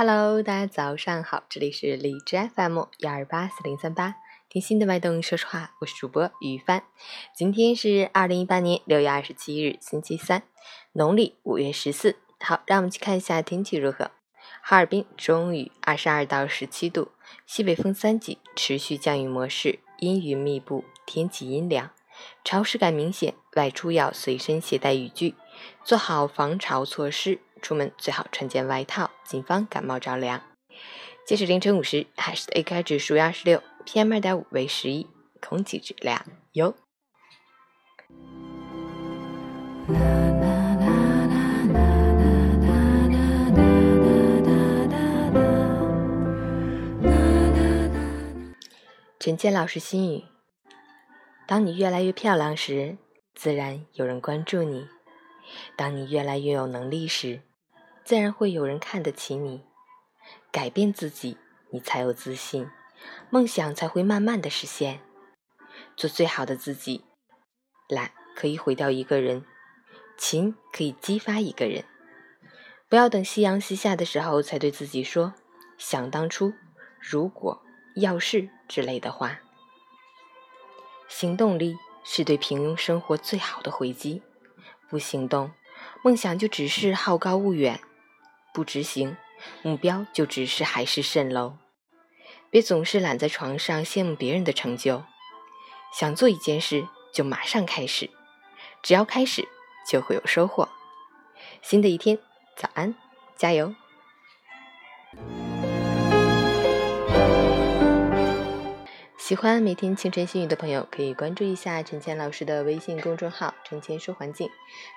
[0.00, 4.14] Hello，大家早上好，这里是荔枝 FM 幺二八四零三八，
[4.48, 6.84] 听心的脉动，说实话，我是主播于帆。
[7.34, 10.44] 今天是二零一八年六月二十七日，星期三，
[10.92, 12.14] 农历五月十四。
[12.38, 14.12] 好，让我们去看一下天气如何。
[14.62, 17.08] 哈尔滨中雨，二十二到十七度，
[17.44, 21.90] 西北风三级，持续降雨模式，阴云密布，天气阴凉，
[22.44, 25.34] 潮湿感明显，外出要随身携带雨具，
[25.82, 27.40] 做好防潮措施。
[27.60, 30.42] 出门最好穿件外套，谨防感冒着凉。
[31.26, 35.06] 截止凌晨五时，海市的 AQI 指数为二十六，PM 二点五为十一，
[35.40, 36.74] 空气质量优。
[49.20, 50.24] 陈建老师心语：
[51.46, 52.96] 当你越来越漂亮时，
[53.34, 54.88] 自然有人关注你；
[55.76, 57.42] 当你越来越有能力时，
[58.08, 59.66] 自然会有人看得起你，
[60.50, 61.36] 改变自己，
[61.70, 62.70] 你才有自信，
[63.28, 65.02] 梦想才会慢慢的实现。
[65.94, 67.04] 做最好的自己，
[67.86, 69.44] 懒可以毁掉一个人，
[70.16, 71.84] 勤可以激发一个人。
[72.88, 75.34] 不要等夕阳西下的时候才对自己说
[75.76, 76.54] “想当初
[76.98, 77.62] ”“如果
[77.94, 79.40] ”“要是”之类的话。
[81.08, 84.22] 行动力是对平庸生活最好的回击，
[84.88, 85.50] 不行动，
[86.02, 87.78] 梦想就只是好高骛远。
[88.58, 89.16] 不执行
[89.62, 91.58] 目标，就只是海市蜃楼。
[92.50, 95.04] 别总是懒在床上羡慕别人的成就。
[95.96, 98.10] 想做一件事，就马上开始。
[98.82, 99.46] 只要开始，
[99.88, 100.68] 就会有收获。
[101.62, 102.18] 新的一天，
[102.56, 102.96] 早安，
[103.36, 103.72] 加油！
[109.16, 114.50] 喜欢每天清晨心语的朋友，可以关注一下陈谦老师的微信公众号“陈谦说环境”，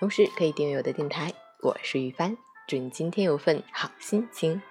[0.00, 1.32] 同时可以订阅我的电台。
[1.62, 2.36] 我是玉帆。
[2.66, 4.62] 祝你今天有份好心情。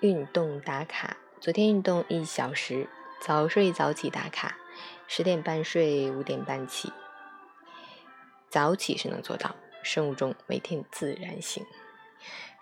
[0.00, 2.88] 运动打卡，昨天运动一小时，
[3.20, 4.56] 早睡早起打卡，
[5.06, 6.90] 十点半睡，五点半起。
[8.48, 11.62] 早起是能做到，生物钟每天自然醒。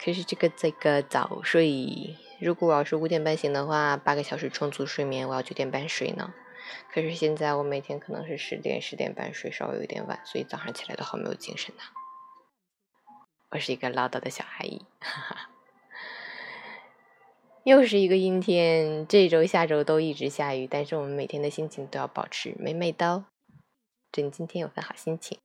[0.04, 6.34] 可是这个这个早睡，如果我要是五点半醒的话，八个小时充足睡眠，我要九点半睡呢。
[6.92, 11.82] 可是现在我每天可能是十点十点半睡，稍微有点晚，所以早上起来都好没有精神呐。
[13.50, 15.50] 我是一个唠叨的小阿姨，哈哈。
[17.64, 23.26] 又是一个阴天，这周下周都一直下雨，但是我们每天的心情都要保持美美的哦。
[24.10, 25.38] 祝你今天有份好心情。